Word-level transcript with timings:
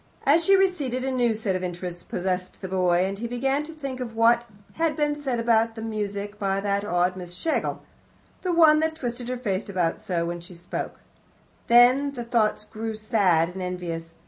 As 0.25 0.43
she 0.43 0.55
receded, 0.55 1.03
a 1.05 1.11
new 1.11 1.35
set 1.35 1.55
of 1.55 1.63
interests 1.63 2.01
possessed 2.03 2.59
the 2.63 2.67
boy, 2.67 3.05
and 3.05 3.19
he 3.19 3.27
began 3.27 3.61
to 3.65 3.71
think 3.71 3.99
of 3.99 4.15
what 4.15 4.45
had 4.73 4.97
been 4.97 5.15
said 5.15 5.39
about 5.39 5.77
music 5.77 6.39
by 6.39 6.59
that 6.59 6.83
odd 6.83 7.15
Miss 7.15 7.35
Schlegel 7.35 7.83
the 8.41 8.51
one 8.51 8.79
that 8.79 8.95
twisted 8.95 9.29
her 9.29 9.37
face 9.37 9.69
about 9.69 9.99
so 9.99 10.25
when 10.25 10.41
she 10.41 10.55
spoke. 10.55 10.99
Then 11.67 12.13
the 12.13 12.23
thoughts 12.23 12.63
grew 12.63 12.95
sad 12.95 13.49
and 13.49 13.61
envious. 13.61 14.15